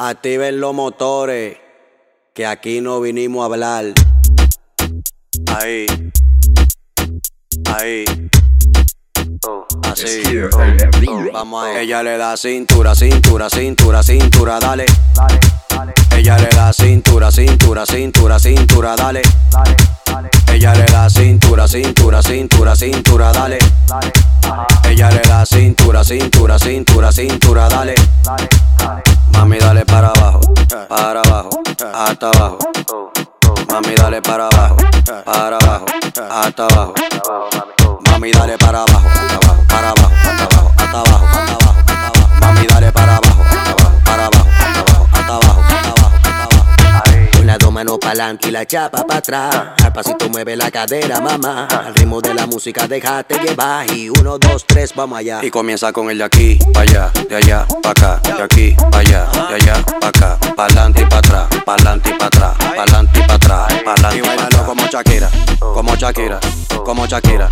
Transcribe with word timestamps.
Activen 0.00 0.60
los 0.60 0.72
motores, 0.74 1.56
que 2.32 2.46
aquí 2.46 2.80
no 2.80 3.00
vinimos 3.00 3.42
a 3.42 3.46
hablar. 3.46 3.84
Ahí, 5.58 5.86
ahí. 7.76 8.04
Así, 9.90 10.22
vamos 11.32 11.64
a 11.64 11.80
Ella 11.80 12.04
le 12.04 12.16
da 12.16 12.36
cintura, 12.36 12.94
cintura, 12.94 13.50
cintura, 13.50 14.00
cintura, 14.04 14.60
dale. 14.60 14.86
Ella 16.16 16.38
le 16.38 16.46
da 16.46 16.72
cintura, 16.72 17.32
cintura, 17.32 17.84
cintura, 17.84 18.38
cintura, 18.38 18.94
dale. 18.94 19.22
Ella 20.52 20.74
le 20.74 20.84
da 20.84 21.10
cintura, 21.10 21.66
cintura, 21.66 22.22
cintura, 22.22 22.76
cintura, 22.76 23.32
dale. 23.32 23.58
Ella 24.84 25.10
le 25.10 25.22
da 25.22 25.44
cintura, 25.44 26.04
cintura, 26.04 26.56
cintura, 26.56 27.10
cintura, 27.10 27.68
dale. 27.68 27.94
Mami, 29.38 29.56
dale 29.58 29.84
para 29.84 30.08
abajo, 30.08 30.40
para 30.88 31.20
abajo, 31.20 31.50
hasta 31.94 32.28
abajo. 32.30 32.58
Mami, 33.68 33.94
dale 33.94 34.20
para 34.20 34.48
abajo, 34.48 34.76
para 35.24 35.56
abajo, 35.56 35.86
hasta 36.28 36.64
abajo. 36.66 36.94
Mami, 38.10 38.32
dale 38.32 38.58
para 38.58 38.82
abajo, 38.82 39.08
hasta 39.08 39.34
abajo, 39.36 39.64
para 39.68 39.90
abajo, 39.90 40.10
hasta 40.24 40.44
abajo, 40.44 40.72
hasta 40.76 40.98
abajo, 40.98 41.26
hasta 41.26 41.52
abajo, 41.54 41.76
hasta 41.86 42.06
abajo. 42.08 42.28
Mami, 42.40 42.66
dale 42.66 42.90
para 42.92 43.16
abajo, 43.16 43.42
hasta 43.44 43.70
abajo, 43.70 44.00
para 44.04 44.26
abajo, 44.26 44.48
hasta 44.58 44.80
abajo, 44.80 45.06
hasta 45.12 45.34
abajo, 45.34 45.62
hasta 45.62 45.92
abajo, 45.92 46.12
hasta 46.24 46.42
abajo. 46.42 47.30
Con 47.36 47.46
las 47.46 47.58
dos 47.58 47.72
manos 47.72 47.98
pa'lante 48.00 48.48
y 48.48 48.50
la 48.50 48.66
chapa 48.66 49.06
para 49.06 49.18
atrás. 49.20 49.56
Al 49.84 49.92
pasito 49.92 50.28
mueve 50.28 50.56
la 50.56 50.70
cadera, 50.70 51.20
mamá. 51.20 51.68
Al 51.70 51.94
ritmo 51.94 52.20
de 52.20 52.34
la 52.34 52.46
música 52.46 52.88
déjate 52.88 53.38
llevar. 53.38 53.88
Y 53.92 54.10
uno, 54.10 54.36
dos, 54.38 54.66
tres, 54.66 54.92
vamos 54.94 55.18
allá. 55.18 55.38
Y 55.42 55.50
comienza 55.50 55.92
con 55.92 56.10
el 56.10 56.18
de 56.18 56.24
aquí, 56.24 56.58
pa' 56.74 56.80
allá, 56.80 57.10
de 57.28 57.36
allá, 57.36 57.66
pa' 57.82 57.90
acá, 57.90 58.20
de 58.24 58.42
aquí, 58.42 58.76
pa' 58.90 58.98
allá, 58.98 59.07
Shakira, 64.98 65.30
como 65.60 65.94
Shakira, 65.94 66.40
como 66.84 67.06
Shakira. 67.06 67.48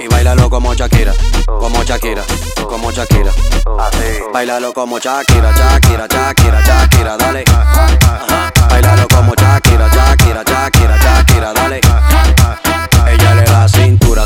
Y 0.00 0.08
bailalo 0.08 0.48
como 0.48 0.72
Shakira, 0.72 1.12
como 1.46 1.82
Shakira, 1.84 2.24
como 2.66 2.90
Shakira. 2.90 3.30
Bailalo 4.32 4.72
como 4.72 4.98
Shakira, 4.98 5.52
Shakira, 5.52 6.06
Shakira, 6.08 6.62
Shakira, 6.62 7.16
dale. 7.18 7.44
Bailalo 8.70 9.06
como 9.08 9.34
Shakira, 9.34 9.90
Shakira, 9.90 10.42
Shakira, 10.42 10.96
Shakira, 10.96 11.52
dale. 11.52 11.80
Ella 13.12 13.34
le 13.34 13.44
da 13.44 13.68
cintura. 13.68 14.24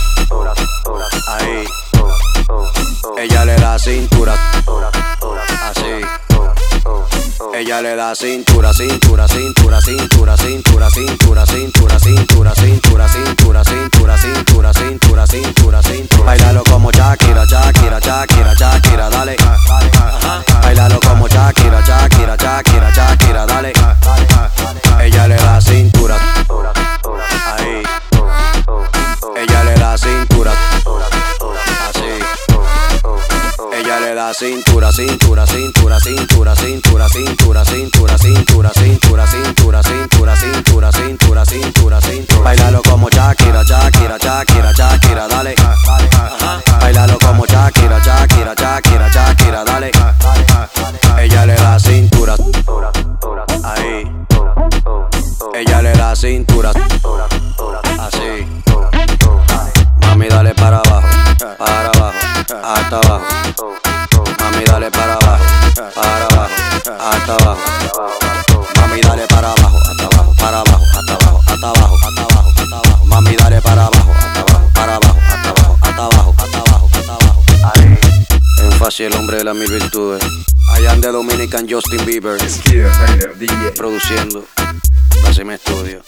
Ahí. 1.27 1.67
Ella 3.19 3.45
le 3.45 3.57
da 3.57 3.77
cintura. 3.81 4.35
Ella 7.63 7.81
le 7.81 7.95
da 7.95 8.13
cintura, 8.13 8.73
cintura, 8.73 9.29
cintura, 9.29 9.81
cintura, 9.81 10.37
cintura, 10.37 10.91
cintura, 10.91 10.91
cintura, 10.91 11.47
cintura, 11.47 12.01
cintura, 12.01 12.55
cintura, 12.57 13.09
cintura, 13.09 13.65
cintura, 13.65 14.17
Da 34.33 34.39
cintura, 34.39 34.91
cintura, 34.91 35.47
cintura, 35.47 36.01
cintura, 36.01 36.57
cintura, 36.57 37.07
cintura, 37.07 37.65
cintura, 37.67 38.17
cintura, 38.17 38.73
cintura, 38.73 39.27
cintura, 39.27 39.83
cintura, 39.83 39.83
cintura, 39.83 40.91
cintura, 40.91 41.45
cintura, 41.45 42.01
cintura. 42.01 42.43
Bailalo 42.43 42.83
como 42.83 43.11
Shakira, 43.11 43.63
Shakira, 43.63 44.17
Shakira, 44.17 44.73
Shakira, 44.73 45.29
dale. 45.29 45.55
Bailalo 46.81 47.19
como 47.19 47.45
Shakira, 47.45 48.01
Shakira, 48.01 48.55
Shakira, 48.55 49.11
Shakira, 49.11 49.65
dale. 49.65 49.91
Ella 51.21 51.45
le 51.45 51.55
da 51.55 51.79
cintura. 51.79 52.35
Ahí. 53.65 54.11
Ella 55.55 55.83
le 55.83 55.93
da 55.93 56.17
cintura. 56.17 56.73
Así. 57.99 58.47
Mami, 60.01 60.29
dale 60.29 60.55
para 60.55 60.79
abajo, 60.79 61.09
para 61.59 61.91
abajo, 61.91 62.19
hasta 62.65 62.97
abajo. 62.97 63.92
Mami, 64.63 64.71
dale 64.71 64.91
para 64.93 65.15
abajo, 65.15 65.45
para 65.93 66.27
abajo, 66.27 66.55
hasta 66.77 67.35
abajo. 67.35 68.67
Mami, 68.77 69.01
dale 69.01 69.27
para 69.27 69.51
abajo, 69.51 69.79
hasta 69.79 70.05
abajo, 70.05 70.35
para 70.39 70.61
abajo, 70.61 70.85
hasta 70.85 71.15
abajo, 71.15 71.41
hasta 71.47 71.69
abajo, 71.69 71.97
hasta 71.97 72.23
abajo, 72.23 72.49
hasta 72.49 72.77
abajo. 72.77 73.07
Mami, 73.07 73.37
dale 73.37 73.61
para 73.61 73.87
abajo, 73.87 74.13
hasta 74.13 74.41
abajo, 74.41 74.71
para 74.73 74.95
abajo, 74.97 75.19
hasta 75.21 75.51
abajo, 75.51 75.79
hasta 75.83 76.05
abajo, 76.05 76.35
hasta 76.39 76.59
abajo, 76.59 76.89
hasta 76.93 77.13
abajo. 77.13 77.43
Énfasis, 78.63 79.07
el 79.07 79.15
hombre 79.15 79.39
de 79.39 79.45
las 79.45 79.57
mil 79.57 79.71
virtudes. 79.71 80.23
Allá 80.71 80.95
de 80.95 81.09
Dominican 81.09 81.69
Justin 81.69 82.05
Bieber, 82.05 82.39
produciendo. 83.75 84.45
Así 85.27 85.45
me 85.45 85.55
estudio. 85.55 86.03